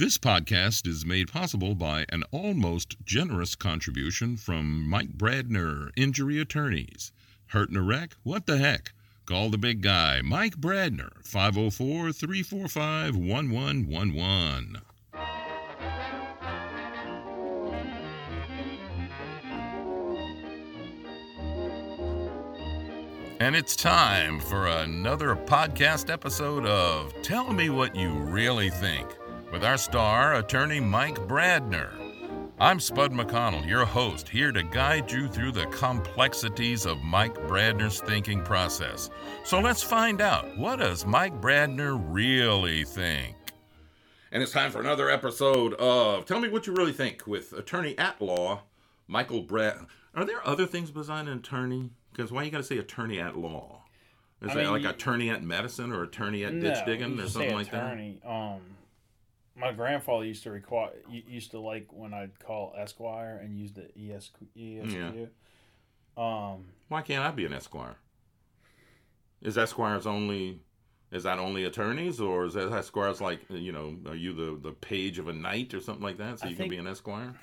[0.00, 7.12] This podcast is made possible by an almost generous contribution from Mike Brandner, injury attorneys.
[7.48, 8.16] Hurt in a wreck?
[8.22, 8.94] What the heck?
[9.26, 14.80] Call the big guy, Mike Brandner, 504 345 1111.
[23.38, 29.19] And it's time for another podcast episode of Tell Me What You Really Think
[29.52, 31.90] with our star, attorney Mike Brandner.
[32.58, 38.00] I'm Spud McConnell, your host, here to guide you through the complexities of Mike Brandner's
[38.00, 39.08] thinking process.
[39.44, 43.34] So let's find out what does Mike Brandner really think?
[44.30, 47.96] And it's time for another episode of Tell Me What You Really Think with attorney
[47.98, 48.62] at law
[49.08, 49.78] Michael Brad.
[50.14, 51.90] Are there other things besides an attorney?
[52.12, 53.82] Because why you got to say attorney at law?
[54.42, 57.18] Is I that mean, like you- attorney at medicine or attorney at No, ditch digging
[57.18, 57.86] or something say like that?
[57.86, 58.20] attorney.
[58.24, 58.60] Um,
[59.60, 63.88] my grandfather used to require used to like when I'd call Esquire and use the
[63.96, 64.36] E ESQ.
[64.56, 65.28] ESQ.
[66.16, 67.96] Um, Why can't I be an esquire?
[69.40, 70.60] Is esquires only?
[71.12, 73.96] Is that only attorneys, or is that esquires like you know?
[74.06, 76.40] Are you the the page of a knight or something like that?
[76.40, 77.34] So I you can be an esquire.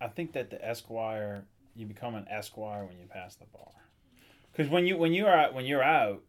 [0.00, 1.44] I think that the Esquire
[1.76, 3.70] you become an Esquire when you pass the bar.
[4.50, 6.22] Because when you when you're out when you're out,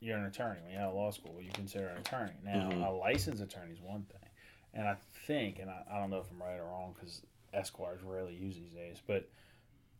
[0.00, 0.60] you're an attorney.
[0.64, 2.34] When you're out of law school, you consider an attorney.
[2.44, 2.86] Now, Mhm.
[2.86, 4.27] a licensed attorney is one thing,
[4.78, 8.00] and I think, and I, I don't know if I'm right or wrong because Esquires
[8.04, 9.28] rarely use these days, but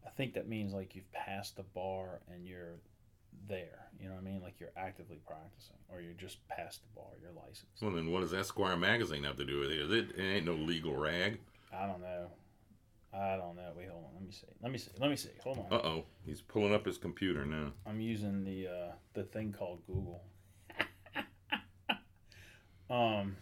[0.07, 2.77] I think that means like you've passed the bar and you're
[3.49, 3.89] there.
[4.01, 4.41] You know what I mean?
[4.41, 7.11] Like you're actively practicing, or you're just past the bar.
[7.21, 7.83] You're licensed.
[7.83, 9.81] Well, then what does Esquire magazine have to do with it?
[9.81, 11.41] Is it, it ain't no legal rag.
[11.77, 12.29] I don't know.
[13.13, 13.73] I don't know.
[13.77, 14.11] Wait, hold on.
[14.15, 14.47] Let me see.
[14.63, 14.91] Let me see.
[15.01, 15.31] Let me see.
[15.43, 15.67] Hold on.
[15.73, 17.73] Uh oh, he's pulling up his computer now.
[17.85, 20.23] I'm using the uh, the thing called Google.
[22.91, 23.37] um,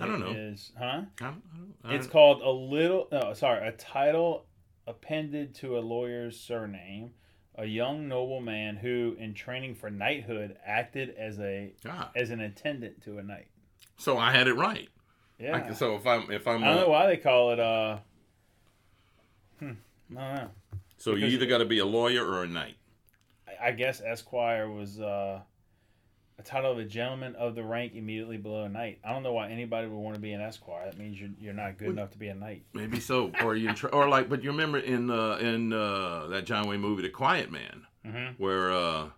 [0.00, 0.30] I don't know.
[0.30, 0.84] Is huh?
[0.84, 1.42] I don't, I don't,
[1.84, 3.08] I It's don't- called a little.
[3.12, 4.46] No, sorry, a title
[4.86, 7.12] appended to a lawyer's surname.
[7.56, 13.02] A young nobleman who, in training for knighthood, acted as a Ah, as an attendant
[13.04, 13.48] to a knight.
[13.98, 14.88] so I had it right.
[15.38, 15.66] Yeah.
[15.68, 17.60] I, so if I'm if I'm I don't uh, know why they call it.
[17.60, 17.98] Uh,
[19.58, 19.72] hmm.
[20.16, 20.50] I don't know.
[20.96, 22.76] so you either got to be a lawyer or a knight.
[23.46, 25.40] I- I guess Esquire was uh,
[26.40, 28.98] a title of a gentleman of the rank immediately below a knight.
[29.04, 30.86] I don't know why anybody would want to be an Esquire.
[30.86, 32.64] That means you're, you're not good Well- enough to be a knight.
[32.72, 36.66] Maybe so, or you or like, but you remember in uh, in uh, that John
[36.68, 37.86] Wayne movie, The Quiet Man.
[38.06, 38.42] Mm-hmm.
[38.42, 39.10] where uh,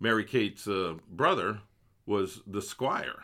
[0.00, 1.60] Mary Kate's uh, brother
[2.04, 3.22] was the squire.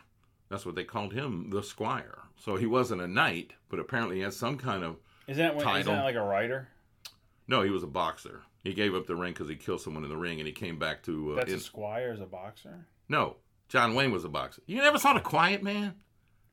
[0.49, 2.21] That's what they called him, the squire.
[2.37, 4.99] So he wasn't a knight, but apparently he had some kind of.
[5.27, 5.95] Isn't that, when, Title.
[5.95, 6.69] that like a writer?
[7.49, 8.43] No, he was a boxer.
[8.63, 10.79] He gave up the ring because he killed someone in the ring, and he came
[10.79, 11.33] back to.
[11.33, 12.87] Uh, That's in- a squire as a boxer.
[13.11, 13.37] No,
[13.69, 14.63] John Wayne was a boxer.
[14.67, 15.95] You never saw The Quiet Man?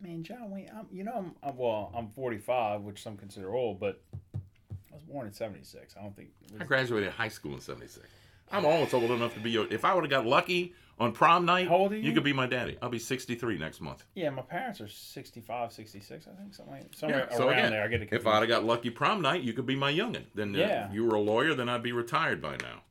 [0.02, 0.70] Man, John Wayne.
[0.76, 1.92] I'm, you know, I'm, I'm well.
[1.96, 4.02] I'm 45, which some consider old, but
[4.36, 5.96] I was born in 76.
[5.98, 6.30] I don't think.
[6.54, 8.06] It I graduated high school in '76.
[8.52, 9.68] I'm almost old enough to be your.
[9.72, 12.14] If I would have got lucky on prom night, How old you you?
[12.14, 12.78] could be my daddy.
[12.82, 14.04] I'll be 63 next month.
[14.16, 16.28] yeah, my parents are 65, 66.
[16.28, 17.84] I think something like, somewhere Yeah, so around again, there.
[17.84, 18.10] I get it.
[18.12, 20.24] If I'd have got lucky prom night, you could be my youngin.
[20.34, 20.88] Then uh, Yeah.
[20.88, 22.82] if you were a lawyer, then I'd be retired by now.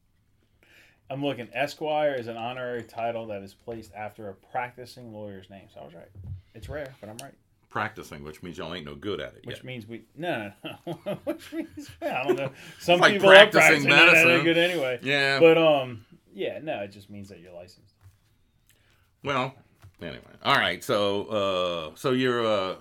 [1.10, 1.48] I'm looking.
[1.52, 5.66] Esquire is an honorary title that is placed after a practicing lawyer's name.
[5.72, 6.08] So I was right.
[6.54, 7.34] It's rare, but I'm right.
[7.68, 9.64] Practicing, which means y'all ain't no good at it Which yet.
[9.64, 11.14] means we no no no.
[11.24, 12.50] Which means I don't know.
[12.80, 14.44] Some like people practicing are practicing medicine.
[14.44, 14.98] good anyway.
[15.02, 15.38] Yeah.
[15.40, 17.94] But um, yeah, no, it just means that you're licensed.
[19.22, 19.54] well,
[20.00, 20.20] anyway.
[20.44, 20.82] All right.
[20.82, 22.46] So, uh, so you're.
[22.46, 22.76] Uh,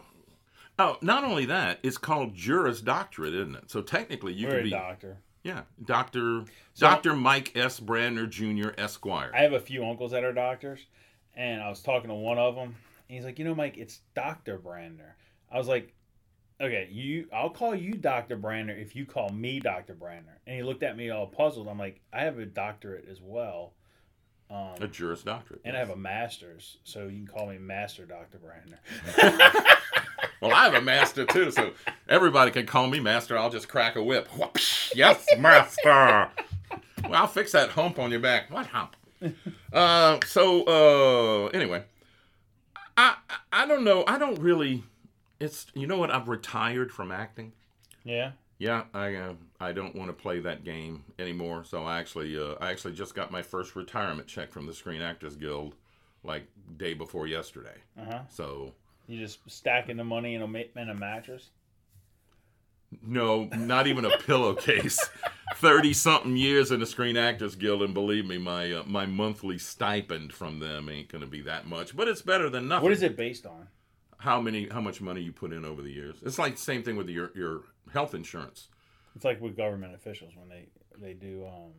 [0.79, 3.71] oh, not only that, it's called Juris Doctorate, isn't it?
[3.71, 4.69] So technically, you We're could be.
[4.69, 5.17] doctor.
[5.45, 7.79] Yeah, Doctor So- Doctor Mike S.
[7.79, 8.71] Brandner Jr.
[8.79, 9.31] Esquire.
[9.31, 10.79] I have a few uncles that are doctors,
[11.35, 12.75] and I was talking to one of them.
[13.07, 15.11] And he's like, you know, Mike, it's Doctor Brandner.
[15.51, 15.93] I was like,
[16.59, 20.39] okay, you, I'll call you Doctor Brandner if you call me Doctor Brandner.
[20.47, 21.67] And he looked at me all puzzled.
[21.67, 23.73] I'm like, I have a doctorate as well.
[24.49, 25.61] Um, a Juris Doctorate.
[25.63, 29.77] and I have a master's, so you can call me Master Doctor Brandner.
[30.41, 31.71] Well, I have a master too, so
[32.09, 33.37] everybody can call me master.
[33.37, 34.27] I'll just crack a whip.
[34.29, 34.93] Whoopsh.
[34.95, 36.29] Yes, master.
[37.03, 38.49] Well, I'll fix that hump on your back.
[38.51, 38.95] What hump?
[39.73, 41.83] Uh, so uh, anyway,
[42.97, 43.15] I
[43.51, 44.03] I don't know.
[44.07, 44.83] I don't really.
[45.39, 46.11] It's you know what?
[46.11, 47.53] I've retired from acting.
[48.03, 48.31] yeah.
[48.57, 51.65] Yeah, I uh, I don't want to play that game anymore.
[51.65, 55.01] So I actually uh, I actually just got my first retirement check from the Screen
[55.01, 55.75] Actors Guild,
[56.23, 56.47] like
[56.77, 57.75] day before yesterday.
[57.99, 58.19] Uh huh.
[58.29, 58.71] So
[59.07, 61.49] You just stacking the money in a, in a mattress.
[63.01, 64.99] No, not even a pillowcase.
[65.55, 69.57] Thirty something years in the Screen Actors Guild, and believe me, my uh, my monthly
[69.57, 72.83] stipend from them ain't gonna be that much, but it's better than nothing.
[72.83, 73.67] What is it based on?
[74.25, 76.17] how many how much money you put in over the years.
[76.23, 77.61] It's like the same thing with your your
[77.93, 78.69] health insurance.
[79.15, 80.67] It's like with government officials when they
[80.99, 81.71] they do um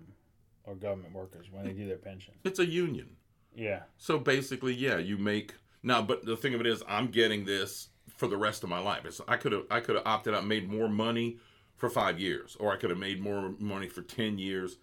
[0.64, 2.34] or government workers when they do their pension.
[2.44, 3.16] It's a union.
[3.54, 3.82] Yeah.
[3.98, 5.54] So basically, yeah, you make
[5.86, 6.02] now.
[6.02, 9.04] But the thing of it is, I'm getting this for the rest of my life.
[9.04, 11.38] It's, I could have I could have opted out, made more money
[11.76, 14.76] for five years, or I could have made more money for ten years.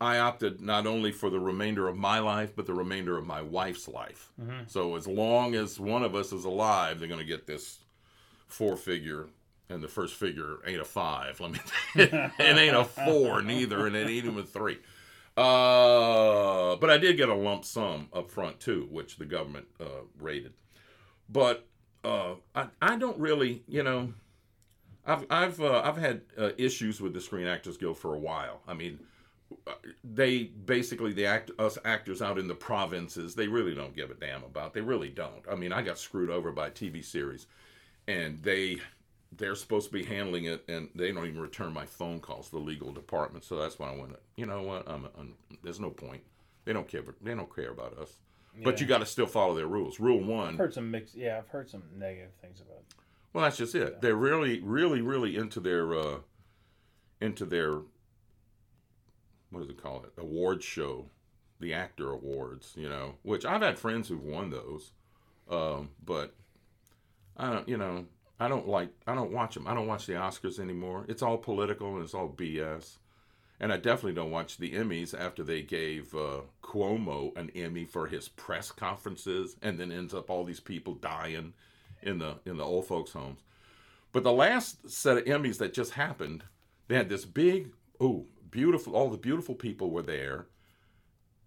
[0.00, 3.42] I opted not only for the remainder of my life, but the remainder of my
[3.42, 4.30] wife's life.
[4.40, 4.62] Mm-hmm.
[4.66, 7.80] So as long as one of us is alive, they're going to get this
[8.46, 9.26] four figure,
[9.68, 11.38] and the first figure ain't a five.
[11.38, 11.58] Let me,
[11.96, 14.78] it ain't a four neither, and it ain't even three.
[15.40, 20.04] Uh, but I did get a lump sum up front too, which the government uh,
[20.18, 20.52] rated.
[21.30, 21.66] But
[22.04, 24.12] uh, I, I don't really, you know,
[25.06, 28.60] I've I've uh, I've had uh, issues with the Screen Actors Guild for a while.
[28.68, 29.00] I mean,
[30.04, 34.14] they basically the act us actors out in the provinces they really don't give a
[34.14, 34.74] damn about.
[34.74, 35.42] They really don't.
[35.50, 37.46] I mean, I got screwed over by a TV series,
[38.06, 38.80] and they
[39.36, 42.58] they're supposed to be handling it, and they don't even return my phone calls the
[42.58, 43.44] legal department.
[43.44, 44.16] So that's why I went.
[44.36, 44.88] You know what?
[44.88, 46.22] I'm, I'm, there's no point.
[46.64, 47.02] They don't care.
[47.22, 48.16] They don't care about us.
[48.62, 50.00] But you got to still follow their rules.
[50.00, 50.54] Rule one.
[50.54, 51.14] I've heard some mixed.
[51.14, 52.78] Yeah, I've heard some negative things about.
[52.78, 52.94] It.
[53.32, 54.00] Well, that's just it.
[54.00, 56.18] They're really, really, really into their uh,
[57.20, 57.74] into their
[59.50, 60.12] what does it call it?
[60.20, 61.06] Award show,
[61.60, 62.74] the actor awards.
[62.76, 64.92] You know, which I've had friends who've won those,
[65.48, 66.34] um, but
[67.36, 67.68] I don't.
[67.68, 68.06] You know,
[68.40, 68.88] I don't like.
[69.06, 69.68] I don't watch them.
[69.68, 71.04] I don't watch the Oscars anymore.
[71.08, 72.96] It's all political and it's all BS.
[73.60, 78.06] And I definitely don't watch the Emmys after they gave uh, Cuomo an Emmy for
[78.06, 81.52] his press conferences, and then ends up all these people dying
[82.02, 83.40] in the in the old folks' homes.
[84.12, 86.44] But the last set of Emmys that just happened,
[86.88, 88.96] they had this big, oh, beautiful.
[88.96, 90.46] All the beautiful people were there.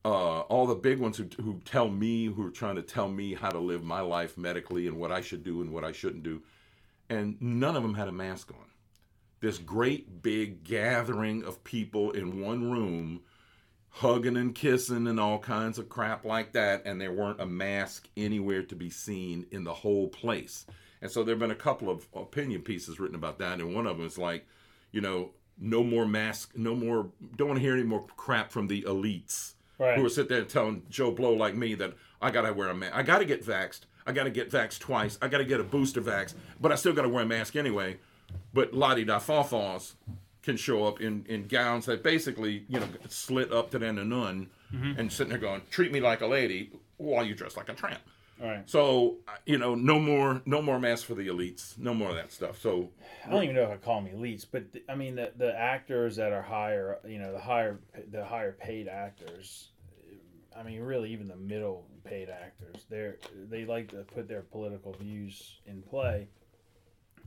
[0.06, 3.34] Uh, all the big ones who who tell me, who are trying to tell me
[3.34, 6.24] how to live my life medically and what I should do and what I shouldn't
[6.24, 6.44] do,
[7.10, 8.66] and none of them had a mask on.
[9.40, 13.22] This great big gathering of people in one room,
[13.90, 18.08] hugging and kissing and all kinds of crap like that, and there weren't a mask
[18.16, 20.66] anywhere to be seen in the whole place.
[21.02, 23.86] And so there have been a couple of opinion pieces written about that, and one
[23.86, 24.48] of them is like,
[24.92, 27.12] you know, no more mask, no more.
[27.36, 29.98] Don't want to hear any more crap from the elites Right.
[29.98, 32.96] who are sitting there telling Joe Blow like me that I gotta wear a mask.
[32.96, 33.82] I gotta get vaxxed.
[34.06, 35.18] I gotta get vaxxed twice.
[35.22, 37.98] I gotta get a booster vax, but I still gotta wear a mask anyway.
[38.54, 39.94] But Lottie da Fawfaws
[40.42, 43.98] can show up in, in gowns that basically, you know, slit up to the then
[43.98, 44.50] and nun
[44.98, 48.02] and sitting there going, treat me like a lady while you dress like a tramp.
[48.42, 48.68] All right.
[48.68, 51.78] So, you know, no more no more masks for the elites.
[51.78, 52.60] No more of that stuff.
[52.60, 52.90] So
[53.26, 55.58] I don't even know if I call them elites, but th- I mean the the
[55.58, 57.80] actors that are higher, you know, the higher
[58.12, 59.70] the higher paid actors.
[60.58, 63.18] I mean, really, even the middle paid actors, they're
[63.50, 66.28] they like to put their political views in play,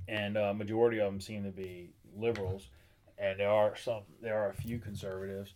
[0.09, 2.69] and uh, majority of them seem to be liberals,
[3.19, 5.55] and there are some there are a few conservatives,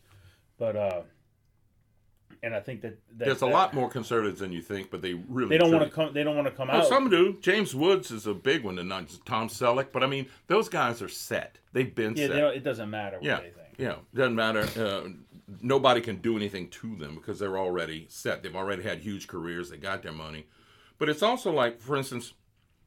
[0.59, 1.03] but uh,
[2.43, 5.03] and I think that, that there's a that- lot more conservatives than you think, but
[5.03, 6.13] they really They don't want to come.
[6.15, 6.87] They don't want to come Oh, out.
[6.89, 7.37] some do.
[7.41, 9.89] James Woods is a big one, and not just Tom Selleck.
[9.93, 11.59] But I mean, those guys are set.
[11.73, 12.35] They've been yeah, set.
[12.35, 13.75] they it doesn't matter what yeah, they think.
[13.79, 13.95] yeah.
[14.15, 14.61] Doesn't matter.
[14.77, 15.09] Uh,
[15.61, 18.43] nobody can do anything to them because they're already set.
[18.43, 19.71] They've already had huge careers.
[19.71, 20.47] They got their money.
[20.99, 22.35] But it's also like, for instance,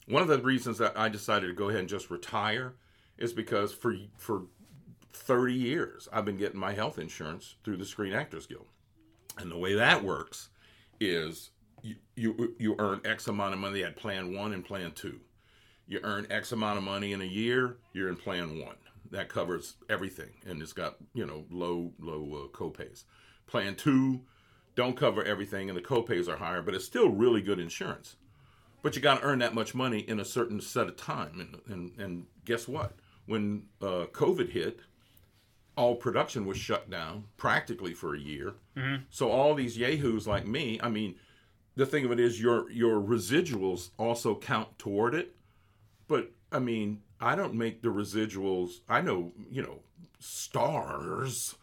[0.08, 2.76] one of the reasons that I decided to go ahead and just retire
[3.18, 4.44] is because for for
[5.14, 8.68] 30 years I've been getting my health insurance through the Screen Actors Guild.
[9.38, 10.50] And the way that works
[11.00, 11.52] is
[11.82, 15.20] you, you you earn X amount of money at plan one and plan two.
[15.88, 18.76] You earn X amount of money in a year, you're in plan one.
[19.14, 23.04] That covers everything, and it's got you know low low uh, copays.
[23.46, 24.22] Plan two
[24.76, 28.16] don't cover everything, and the copays are higher, but it's still really good insurance.
[28.82, 31.74] But you got to earn that much money in a certain set of time, and
[31.74, 32.94] and, and guess what?
[33.28, 34.80] When uh, COVID hit,
[35.78, 38.56] all production was shut down practically for a year.
[39.12, 41.16] So all these yahoos like me, I mean,
[41.76, 45.36] the thing of it is your your residuals also count toward it.
[46.08, 48.82] But I mean, I don't make the residuals.
[48.90, 49.80] I know, you know,
[50.20, 51.56] stars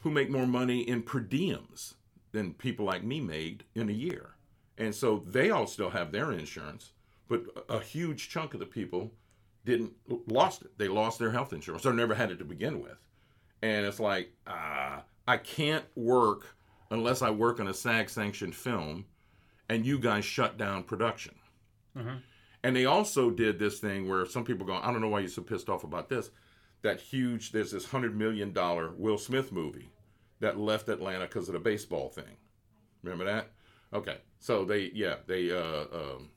[0.00, 1.94] who make more money in per diems
[2.32, 4.34] than people like me made in a year.
[4.76, 6.92] And so they all still have their insurance,
[7.28, 9.12] but a huge chunk of the people
[9.64, 9.92] didn't
[10.26, 10.76] lost it.
[10.76, 12.98] They lost their health insurance or never had it to begin with.
[13.62, 16.56] And it's like, ah, I can't work
[16.90, 19.06] unless I work on a SAG sanctioned film
[19.68, 21.34] and you guys shut down production.
[22.66, 25.28] And they also did this thing where some people go, I don't know why you're
[25.28, 26.30] so pissed off about this.
[26.82, 28.52] That huge, there's this $100 million
[28.98, 29.90] Will Smith movie
[30.40, 32.36] that left Atlanta because of the baseball thing.
[33.02, 33.50] Remember that?
[33.92, 34.18] Okay.
[34.40, 36.30] So they, yeah, they, uh, um,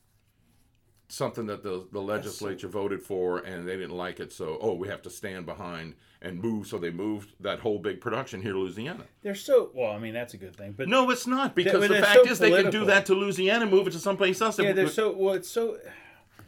[1.09, 4.87] something that the the legislature voted for and they didn't like it, so oh, we
[4.87, 6.67] have to stand behind and move.
[6.67, 9.05] So they moved that whole big production here to Louisiana.
[9.21, 9.91] They're so well.
[9.91, 12.39] I mean, that's a good thing, but No, it's not because the fact so is
[12.39, 14.59] they can do that to Louisiana, move it to someplace else.
[14.59, 15.33] yeah, they're so well.
[15.33, 15.77] It's so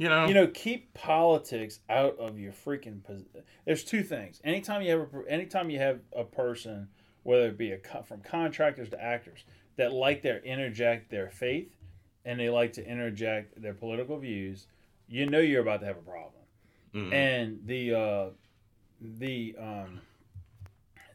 [0.02, 3.04] you know, you know keep politics out of your freaking.
[3.04, 3.22] Pos-
[3.66, 4.42] There's two things.
[4.44, 6.88] Anytime you have a, anytime you have a person,
[7.22, 9.44] whether it be a co- from contractors to actors,
[9.76, 11.76] that like to interject their faith,
[12.26, 14.66] and they like to interject their political views,
[15.08, 16.44] you know you're about to have a problem.
[16.96, 17.14] Mhm.
[17.14, 18.26] And the uh,
[19.00, 20.02] the um,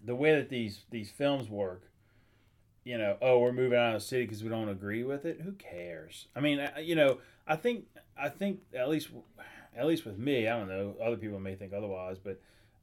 [0.04, 1.90] the way that these these films work,
[2.84, 5.40] you know, oh, we're moving out of the city because we don't agree with it.
[5.40, 6.28] Who cares?
[6.36, 7.84] I mean, you know, I think
[8.20, 9.08] I think at least
[9.76, 10.94] at least with me, I don't know.
[11.02, 12.40] Other people may think otherwise, but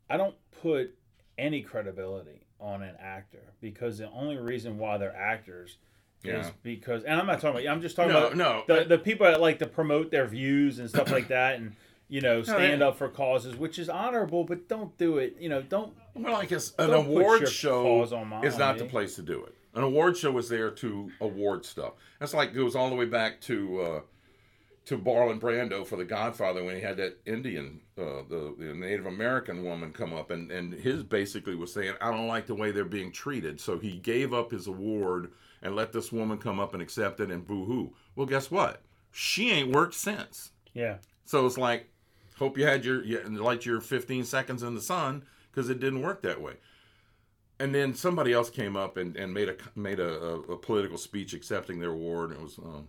[0.09, 0.95] I don't put
[1.37, 5.77] any credibility on an actor because the only reason why they're actors
[6.23, 7.71] is because, and I'm not talking about.
[7.71, 8.63] I'm just talking no, about no.
[8.67, 11.75] the the people that like to promote their views and stuff like that, and
[12.07, 15.35] you know, stand they- up for causes, which is honorable, but don't do it.
[15.39, 15.93] You know, don't.
[16.13, 19.55] Well, I guess an award show my- is not the place to do it.
[19.73, 21.93] An award show is there to award stuff.
[22.19, 24.01] That's like goes all the way back to uh,
[24.85, 29.05] to Marlon Brando for The Godfather when he had that Indian, uh, the, the Native
[29.05, 32.71] American woman come up and and his basically was saying, I don't like the way
[32.71, 36.73] they're being treated, so he gave up his award and let this woman come up
[36.73, 37.93] and accept it and boo hoo.
[38.15, 38.81] Well, guess what?
[39.11, 40.51] She ain't worked since.
[40.73, 41.89] Yeah, So it's like,
[42.37, 46.01] hope you had your, you like your 15 seconds in the sun because it didn't
[46.01, 46.53] work that way.
[47.59, 50.97] And then somebody else came up and, and made a made a, a, a political
[50.97, 52.31] speech accepting their award.
[52.31, 52.87] And it was, um,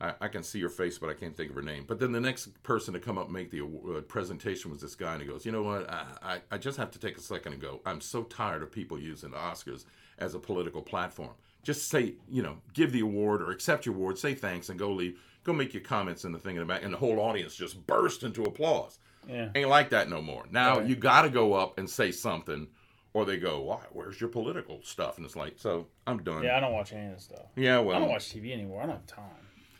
[0.00, 1.84] I, I can see her face, but I can't think of her name.
[1.86, 4.80] But then the next person to come up and make the award, uh, presentation was
[4.80, 5.90] this guy, and he goes, "You know what?
[5.90, 7.80] I, I, I just have to take a second and go.
[7.84, 9.84] I'm so tired of people using the Oscars
[10.18, 11.30] as a political platform.
[11.64, 14.92] Just say, you know, give the award or accept your award, say thanks, and go
[14.92, 15.18] leave.
[15.44, 17.84] Go make your comments in the thing in the back." And the whole audience just
[17.86, 18.98] burst into applause.
[19.28, 19.48] yeah.
[19.56, 20.44] Ain't like that no more.
[20.50, 20.86] Now Right.
[20.86, 22.68] you got to go up and say something,
[23.14, 23.80] or they go, "Why?
[23.90, 26.44] Where's your political stuff?" And it's like, so I'm done.
[26.44, 27.46] Yeah, I don't watch any of this stuff.
[27.56, 28.82] Yeah, well, I don't watch TV anymore.
[28.82, 29.24] I don't have time.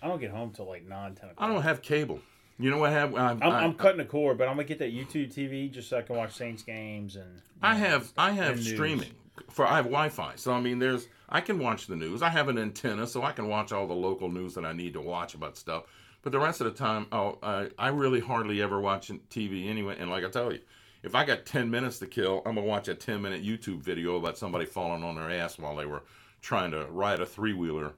[0.03, 1.35] I don't get home till like 9, 10 o'clock.
[1.39, 2.21] I don't have cable.
[2.61, 3.15] You know what I have?
[3.15, 5.89] I, I'm, I, I'm cutting the cord, but I'm gonna get that YouTube TV just
[5.89, 7.41] so I can watch Saints games and.
[7.63, 9.13] I have I have streaming
[9.51, 12.23] for I have Wi-Fi, so I mean, there's I can watch the news.
[12.23, 14.95] I have an antenna, so I can watch all the local news that I need
[14.95, 15.85] to watch about stuff.
[16.23, 19.97] But the rest of the time, oh, I, I really hardly ever watch TV anyway.
[19.99, 20.61] And like I tell you,
[21.03, 24.17] if I got ten minutes to kill, I'm gonna watch a ten minute YouTube video
[24.17, 26.03] about somebody falling on their ass while they were
[26.41, 27.93] trying to ride a three wheeler.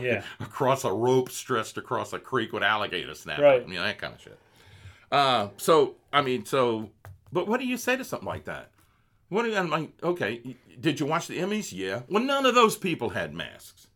[0.00, 0.22] Yeah.
[0.40, 3.44] across a rope stretched across a creek with alligators snapping.
[3.44, 3.62] Right.
[3.62, 4.38] I mean, that kind of shit.
[5.12, 6.90] Uh, so I mean, so,
[7.32, 8.70] but what do you say to something like that?
[9.28, 9.90] What do you, I'm like?
[10.02, 11.72] Okay, did you watch the Emmys?
[11.72, 12.02] Yeah.
[12.08, 13.88] Well, none of those people had masks.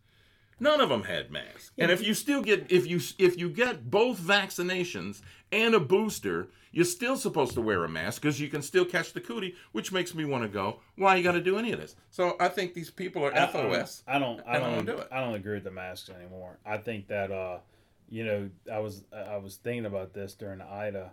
[0.59, 1.71] None of them had masks.
[1.77, 6.49] And if you still get if you if you get both vaccinations and a booster,
[6.71, 9.91] you're still supposed to wear a mask because you can still catch the cootie, which
[9.91, 10.79] makes me want to go.
[10.95, 11.95] Why you got to do any of this?
[12.09, 14.03] So I think these people are I- FOS.
[14.07, 14.39] I don't.
[14.47, 14.85] I and I don't.
[14.85, 15.07] don't do it.
[15.11, 16.59] I don't agree with the masks anymore.
[16.65, 17.59] I think that, uh,
[18.09, 21.11] you know, I was I was thinking about this during the Ida.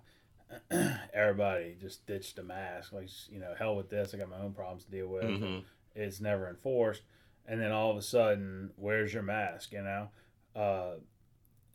[1.14, 2.92] Everybody just ditched the mask.
[2.92, 4.14] Like, you know, hell with this.
[4.14, 5.24] I got my own problems to deal with.
[5.24, 5.64] Mhm.
[5.94, 7.02] It's never enforced.
[7.46, 9.72] And then all of a sudden, where's your mask?
[9.72, 10.08] You know.
[10.54, 10.94] Uh,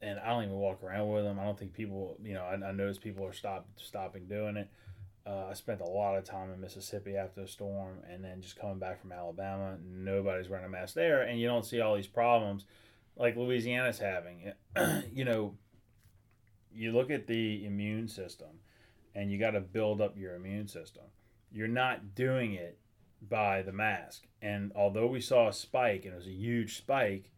[0.01, 1.39] and I don't even walk around with them.
[1.39, 4.69] I don't think people, you know, I, I notice people are stop stopping doing it.
[5.25, 8.59] Uh, I spent a lot of time in Mississippi after the storm, and then just
[8.59, 12.07] coming back from Alabama, nobody's wearing a mask there, and you don't see all these
[12.07, 12.65] problems
[13.15, 14.51] like Louisiana's having.
[15.13, 15.53] you know,
[16.73, 18.49] you look at the immune system,
[19.13, 21.03] and you got to build up your immune system.
[21.51, 22.79] You're not doing it
[23.29, 27.29] by the mask, and although we saw a spike, and it was a huge spike.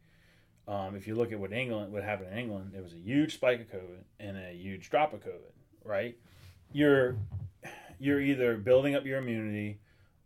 [0.67, 3.33] Um, if you look at what England, what happened in England, there was a huge
[3.35, 5.51] spike of COVID and a huge drop of COVID.
[5.83, 6.17] Right?
[6.71, 7.17] You're
[7.99, 9.79] you're either building up your immunity,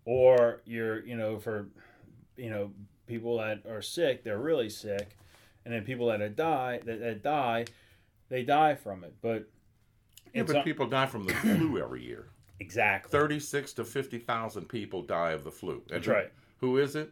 [0.05, 1.69] or you're you know for
[2.35, 2.71] you know
[3.07, 5.09] people that are sick, they're really sick,
[5.65, 7.65] and then people that die that, that die,
[8.29, 9.15] they die from it.
[9.21, 9.47] But
[10.33, 12.27] Yeah, but people die from the flu every year.
[12.59, 15.73] exactly Thirty-six to fifty thousand people die of the flu.
[15.73, 16.31] And That's who- right.
[16.59, 17.11] Who is it?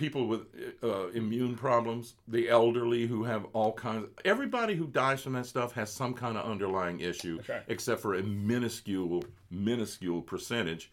[0.00, 0.46] People with
[0.82, 4.06] uh, immune problems, the elderly who have all kinds.
[4.24, 7.62] everybody who dies from that stuff has some kind of underlying issue, right.
[7.68, 10.90] except for a minuscule, minuscule percentage.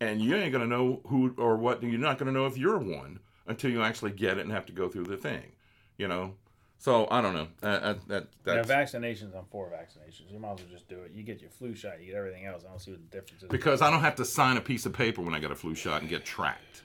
[0.00, 1.82] And you ain't gonna know who or what.
[1.82, 4.72] You're not gonna know if you're one until you actually get it and have to
[4.72, 5.52] go through the thing.
[5.98, 6.32] You know.
[6.78, 7.48] So I don't know.
[7.62, 10.32] Uh, uh, that that's vaccinations, I'm for vaccinations.
[10.32, 11.12] You might as well just do it.
[11.14, 12.64] You get your flu shot, you get everything else.
[12.64, 13.50] I don't see what the difference is.
[13.50, 15.74] because I don't have to sign a piece of paper when I get a flu
[15.74, 16.84] shot and get tracked.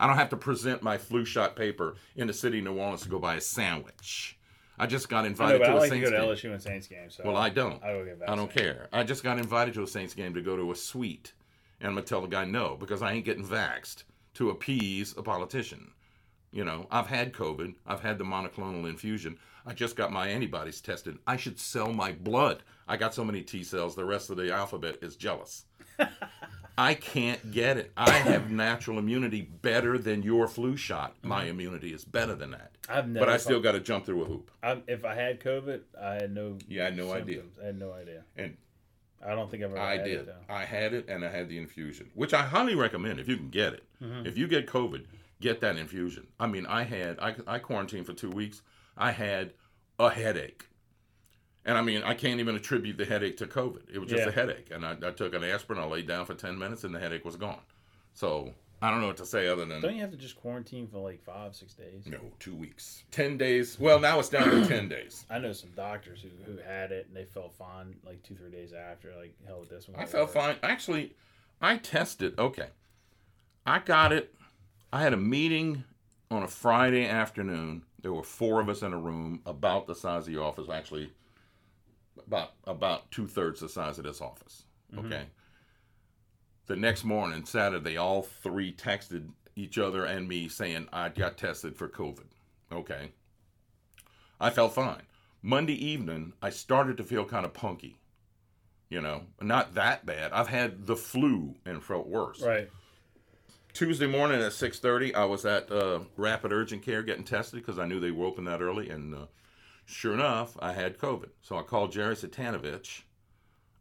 [0.00, 3.02] I don't have to present my flu shot paper in the city of New Orleans
[3.02, 4.38] to go buy a sandwich.
[4.78, 6.50] I just got I know, invited to a like to Saints go to game.
[6.50, 7.16] LSU and Saints games.
[7.16, 7.84] So Well, I don't.
[7.84, 8.88] I I don't care.
[8.94, 11.34] I just got invited to a Saints game to go to a suite,
[11.80, 14.04] and I'm gonna tell the guy no because I ain't getting vaxxed
[14.34, 15.90] to appease a politician.
[16.50, 17.74] You know, I've had COVID.
[17.86, 19.38] I've had the monoclonal infusion.
[19.66, 21.18] I just got my antibodies tested.
[21.26, 22.62] I should sell my blood.
[22.88, 23.94] I got so many T cells.
[23.94, 25.66] The rest of the alphabet is jealous.
[26.76, 27.92] I can't get it.
[27.96, 31.14] I have natural immunity better than your flu shot.
[31.22, 32.72] My immunity is better than that.
[32.88, 33.26] I've never.
[33.26, 34.50] But I still got to jump through a hoop.
[34.62, 36.58] I, if I had COVID, I had no.
[36.68, 37.42] Yeah, I had no idea.
[37.62, 38.22] I had no idea.
[38.36, 38.56] And
[39.24, 39.80] I don't think I've ever.
[39.80, 40.20] I had did.
[40.20, 40.54] It, though.
[40.54, 43.50] I had it and I had the infusion, which I highly recommend if you can
[43.50, 43.84] get it.
[44.02, 44.26] Mm-hmm.
[44.26, 45.04] If you get COVID,
[45.40, 46.28] get that infusion.
[46.38, 48.62] I mean, I had, I, I quarantined for two weeks.
[48.96, 49.52] I had
[49.98, 50.66] a headache.
[51.64, 53.82] And I mean, I can't even attribute the headache to COVID.
[53.92, 54.28] It was just Yeah.
[54.28, 54.68] a headache.
[54.70, 57.24] And I, I took an aspirin, I laid down for 10 minutes, and the headache
[57.24, 57.60] was gone.
[58.14, 60.86] So I don't know what to say other than Don't you have to just quarantine
[60.88, 62.06] for like five, six days?
[62.06, 63.04] no, two weeks.
[63.10, 63.78] 10 days.
[63.78, 65.26] Well, now it's down to 10 days.
[65.28, 68.50] I know some doctors who, who had it and they felt fine like two, three
[68.50, 69.14] days after.
[69.18, 70.00] Like, hell with this one.
[70.00, 70.56] I felt fine.
[70.62, 71.14] Actually,
[71.60, 72.38] I tested.
[72.38, 72.68] Okay.
[73.66, 74.34] I got it.
[74.92, 75.84] I had a meeting
[76.30, 77.82] on a Friday afternoon.
[78.00, 80.70] There were four of us in a room, about the size of the office.
[80.70, 81.12] Actually,
[82.26, 84.64] about about two thirds the size of this office.
[84.96, 85.26] Okay.
[86.66, 91.76] The next morning, Saturday, all three texted each other and me saying I got tested
[91.76, 92.26] for COVID.
[92.72, 93.10] Okay.
[94.40, 95.02] I felt fine.
[95.42, 97.98] Monday evening, I started to feel kind of punky.
[98.88, 100.32] You know, not that bad.
[100.32, 102.42] I've had the flu and felt worse.
[102.42, 102.68] Right.
[103.72, 107.78] Tuesday morning at six thirty, I was at uh, Rapid Urgent Care getting tested because
[107.78, 109.26] I knew they were open that early, and uh,
[109.90, 111.30] sure enough, I had COVID.
[111.42, 113.02] So I called Jerry Satanovich,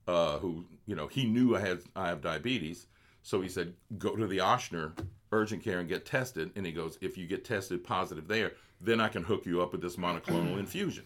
[0.07, 2.87] uh, who you know he knew I had I have diabetes,
[3.23, 4.93] so he said go to the Ochsner
[5.31, 6.51] Urgent Care and get tested.
[6.55, 9.71] And he goes, if you get tested positive there, then I can hook you up
[9.71, 11.05] with this monoclonal infusion.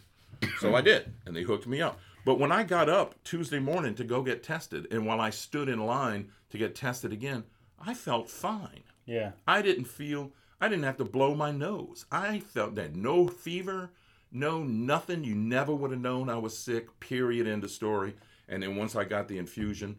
[0.60, 2.00] So I did, and they hooked me up.
[2.26, 5.70] But when I got up Tuesday morning to go get tested, and while I stood
[5.70, 7.44] in line to get tested again,
[7.80, 8.84] I felt fine.
[9.06, 9.32] Yeah.
[9.48, 12.06] I didn't feel, I didn't have to blow my nose.
[12.12, 13.92] I felt that no fever,
[14.34, 15.24] no nothing.
[15.24, 18.16] You never would have known I was sick, period, end of story.
[18.50, 19.98] And then once I got the infusion,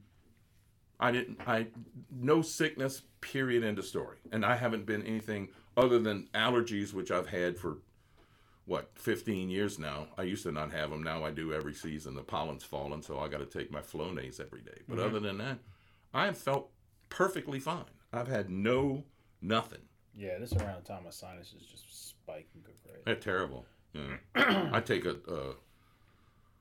[1.01, 1.68] I didn't, I,
[2.11, 4.18] no sickness, period, end of story.
[4.33, 7.79] And I haven't been anything other than allergies, which I've had for,
[8.66, 10.09] what, 15 years now.
[10.18, 11.03] I used to not have them.
[11.03, 12.14] Now I do every season.
[12.14, 14.83] The pollen's fallen so I got to take my Flonase every day.
[14.88, 15.07] But mm-hmm.
[15.07, 15.59] other than that,
[16.12, 16.70] I have felt
[17.09, 17.85] perfectly fine.
[18.12, 19.05] I've had no
[19.40, 19.83] nothing.
[20.16, 20.38] Yeah.
[20.38, 23.03] This around the time my sinuses just spike and go crazy.
[23.05, 23.66] They're terrible.
[23.95, 24.71] Yeah.
[24.73, 25.55] I take a, a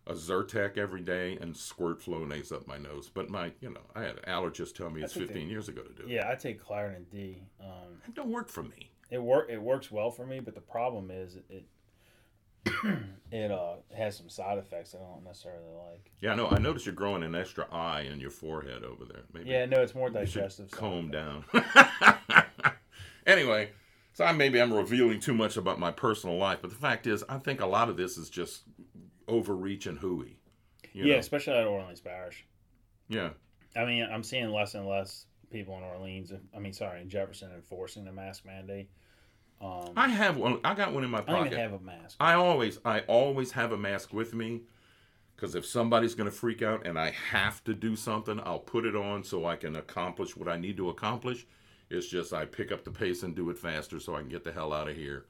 [0.05, 3.09] a Zyrtec every day and squirt Flonase up my nose.
[3.13, 5.69] But my, you know, I had an allergist tell me it's think they- 15 years
[5.69, 6.09] ago to do it.
[6.09, 7.41] Yeah, I take Claritin D.
[7.61, 8.91] Um, It don't work for me.
[9.09, 11.65] it work it works well for me, but the problem is it it,
[13.31, 16.11] it uh has some side effects I don't necessarily like.
[16.21, 16.47] Yeah, no.
[16.49, 19.23] I noticed you're growing an extra eye in your forehead over there.
[19.33, 20.69] Maybe Yeah, no, it's more digestive.
[20.71, 21.45] comb down.
[23.25, 23.71] anyway,
[24.13, 27.23] so I, maybe I'm revealing too much about my personal life, but the fact is,
[27.27, 28.63] I think a lot of this is just
[29.27, 30.37] overreach and hooey.
[30.93, 31.19] You Yeah, know?
[31.19, 32.45] especially at Orleans Parish.
[33.09, 33.31] Yeah.
[33.75, 36.31] I mean, I'm seeing less and less people in Orleans.
[36.55, 38.89] I mean, sorry, in Jefferson enforcing the mask mandate.
[39.61, 40.59] Um, I have one.
[40.63, 41.47] I got one in my I pocket.
[41.53, 42.17] even have a mask.
[42.19, 44.63] I always, I always have a mask with me,
[45.35, 48.85] because if somebody's going to freak out and I have to do something, I'll put
[48.85, 51.45] it on so I can accomplish what I need to accomplish.
[51.93, 54.43] It's just I pick up the pace and do it faster so I can get
[54.43, 55.25] the hell out of here,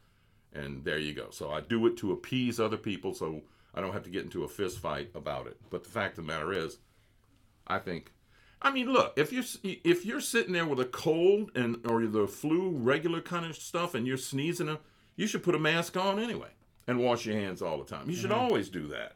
[0.54, 1.28] and there you go.
[1.32, 3.42] So I do it to appease other people, so
[3.76, 5.58] I don't have to get into a fist fight about it.
[5.70, 6.78] But the fact of the matter is,
[7.68, 8.12] I think.
[8.62, 12.28] I mean, look, if you're if you're sitting there with a cold and or the
[12.28, 14.78] flu, regular kind of stuff, and you're sneezing, uh,
[15.18, 16.50] you should put a mask on anyway
[16.88, 18.10] and wash your hands all the time.
[18.10, 18.40] You should mm-hmm.
[18.40, 19.16] always do that,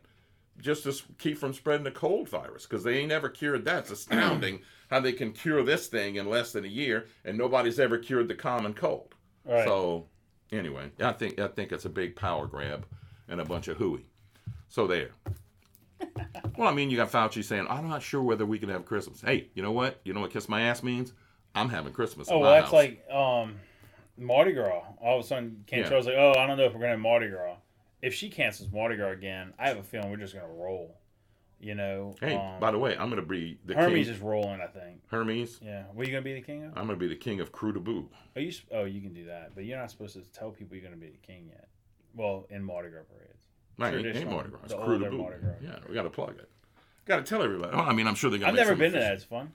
[0.60, 3.80] just to keep from spreading the cold virus, because they ain't ever cured that.
[3.80, 7.80] It's astounding how they can cure this thing in less than a year, and nobody's
[7.80, 9.16] ever cured the common cold.
[9.46, 9.66] Right.
[9.66, 10.08] So,
[10.52, 12.86] anyway, I think I think it's a big power grab
[13.28, 14.06] and a bunch of hooey.
[14.70, 15.12] So there.
[16.58, 19.22] well, I mean, you got Fauci saying, "I'm not sure whether we can have Christmas."
[19.22, 20.00] Hey, you know what?
[20.04, 21.14] You know what "kiss my ass" means?
[21.56, 22.30] I'm having Christmas.
[22.30, 22.74] oh, well, that's house.
[22.74, 23.56] like um,
[24.18, 24.84] Mardi Gras.
[25.02, 27.30] All of a sudden, Cantrell's like, "Oh, I don't know if we're gonna have Mardi
[27.30, 27.56] Gras."
[28.02, 30.98] If she cancels Mardi Gras again, I have a feeling we're just gonna roll.
[31.60, 32.16] You know.
[32.22, 34.16] Hey, um, by the way, I'm going to be the Hermes king.
[34.16, 34.62] is rolling.
[34.62, 35.02] I think.
[35.08, 35.60] Hermes.
[35.60, 35.86] Yeah.
[35.92, 36.70] What are you gonna be the king of?
[36.78, 38.10] I'm going to be the king of Krewe de Boo.
[38.36, 38.54] Oh, you.
[38.72, 41.10] Oh, you can do that, but you're not supposed to tell people you're gonna be
[41.10, 41.68] the king yet.
[42.14, 43.40] Well, in Mardi Gras parades.
[43.80, 44.60] Right, ain't, Mardi Gras.
[44.66, 45.30] It's Crew older Boo.
[45.64, 46.50] Yeah, we got to plug it.
[47.06, 47.76] Got to tell everybody.
[47.76, 49.14] Well, I mean, I'm sure they're going I've to never been to that.
[49.14, 49.54] It's fun.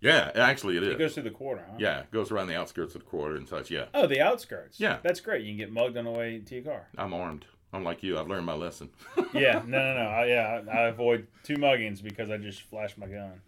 [0.00, 0.88] Yeah, actually, it is.
[0.90, 1.76] It goes through the quarter, huh?
[1.78, 3.70] yeah, it goes around the outskirts of the quarter and such.
[3.70, 4.80] Yeah, Oh, the outskirts.
[4.80, 4.98] Yeah.
[5.04, 5.44] That's great.
[5.44, 6.88] You can get mugged on the way to your car.
[6.98, 7.46] I'm armed.
[7.72, 8.90] Unlike you, I've learned my lesson.
[9.34, 10.08] yeah, no, no, no.
[10.10, 13.40] I, yeah, I, I avoid two muggings because I just flash my gun.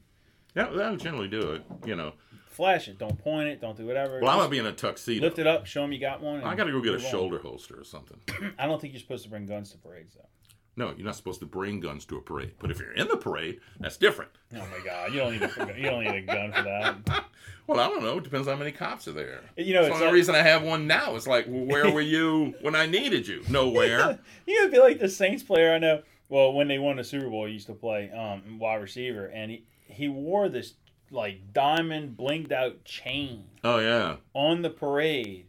[0.55, 1.63] Yeah, that'll generally do it.
[1.85, 2.13] You know.
[2.49, 2.99] Flash it.
[2.99, 3.61] Don't point it.
[3.61, 4.21] Don't do whatever.
[4.21, 5.23] Well, I'm Just gonna be in a tuxedo.
[5.27, 5.67] lift it up.
[5.67, 6.43] Show them you got one.
[6.45, 8.19] I got to go get a shoulder holster or something.
[8.59, 10.29] I don't think you're supposed to bring guns to parades though.
[10.77, 12.53] No, you're not supposed to bring guns to a parade.
[12.59, 14.33] But if you're in the parade, that's different.
[14.55, 17.25] Oh my god, you don't need a you don't need a gun for that.
[17.67, 18.19] Well, I don't know.
[18.19, 19.41] It depends how many cops are there.
[19.57, 21.17] You know, That's it's the only like- reason I have one now.
[21.17, 23.43] It's like, well, where were you when I needed you?
[23.49, 24.19] Nowhere.
[24.47, 26.03] you would be like the Saints player I know.
[26.29, 29.51] Well, when they won the Super Bowl, he used to play um, wide receiver, and
[29.51, 30.75] he he wore this
[31.11, 34.17] like diamond blinked out chain oh yeah.
[34.35, 35.47] on the parade,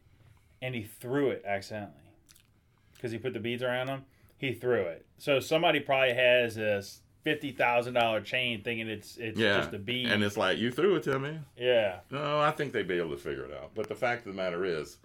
[0.62, 2.12] and he threw it accidentally
[2.94, 4.06] because he put the beads around him.
[4.38, 5.06] He threw it.
[5.18, 9.58] So somebody probably has this fifty thousand dollar chain, thinking it's it's Yeah.
[9.62, 10.12] just a bead.
[10.12, 11.40] And it's like you threw it to me.
[11.58, 13.72] yeah, No, I think they'd be able to figure it out.
[13.74, 14.98] But the fact of the matter is,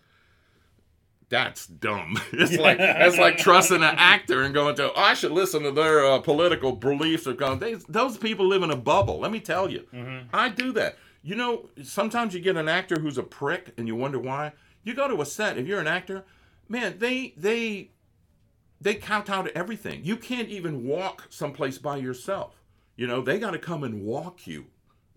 [1.29, 2.21] that's dumb.
[2.33, 5.71] It's like that's like trusting an actor and going to, oh, I should listen to
[5.71, 7.61] their uh, political beliefs or going.
[7.61, 9.21] They, those people live in a bubble.
[9.21, 9.87] Let me tell you,
[10.33, 10.97] I do that.
[11.23, 14.53] You know, sometimes you get an actor who's a prick, and you wonder why.
[14.83, 15.57] You go to a set.
[15.59, 16.25] If you're an actor,
[16.69, 17.91] man, they they
[18.81, 20.01] they count out everything.
[20.05, 22.63] You can't even walk someplace by yourself.
[22.97, 24.67] You know, they got to come and walk you.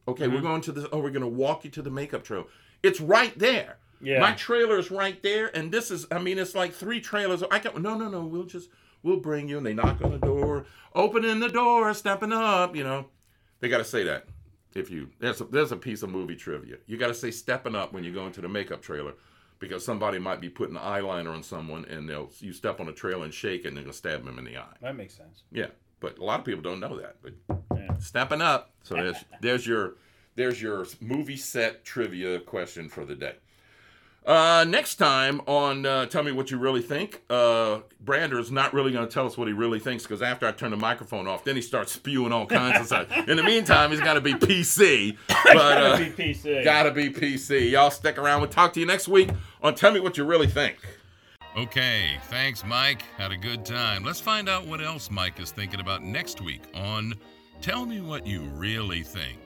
[0.07, 0.47] Okay, we're mm-hmm.
[0.47, 0.89] going to the.
[0.91, 2.47] Oh, we're going to walk you to the makeup trail.
[2.81, 3.77] It's right there.
[4.01, 4.19] Yeah.
[4.19, 6.05] My trailer is right there, and this is.
[6.11, 7.43] I mean, it's like three trailers.
[7.51, 7.81] I can.
[7.81, 8.21] No, no, no.
[8.21, 8.69] We'll just.
[9.01, 12.75] We'll bring you, and they knock on the door, opening the door, stepping up.
[12.75, 13.07] You know,
[13.59, 14.27] they got to say that.
[14.75, 16.77] If you there's a, there's a piece of movie trivia.
[16.85, 19.13] You got to say stepping up when you go into the makeup trailer,
[19.63, 23.23] because somebody might be putting eyeliner on someone, and they'll you step on a trail
[23.23, 24.75] and shake, and they're gonna stab them in the eye.
[24.81, 25.43] that makes sense.
[25.51, 25.67] Yeah,
[25.99, 27.15] but a lot of people don't know that.
[27.21, 27.33] But
[27.75, 27.97] Yeah.
[27.97, 28.71] stepping up.
[28.83, 29.95] So there's there's your
[30.35, 33.35] there's your movie set trivia question for the day.
[34.25, 38.73] Uh, next time on uh, Tell Me What You Really Think, uh, Brandner is not
[38.73, 41.27] really going to tell us what he really thinks because after I turn the microphone
[41.27, 43.27] off, then he starts spewing all kinds of stuff.
[43.27, 45.17] In the meantime, he's got to be PC.
[45.27, 46.63] But, Gotta uh, be PC.
[46.63, 47.71] gotta be PC.
[47.71, 48.39] Y'all stick around.
[48.41, 49.29] We'll talk to you next week
[49.61, 50.77] on Tell Me What You Really Think.
[51.57, 53.03] Okay, thanks, Mike.
[53.17, 54.03] Had a good time.
[54.03, 57.13] Let's find out what else Mike is thinking about next week on
[57.61, 59.37] Tell Me What You Really Think.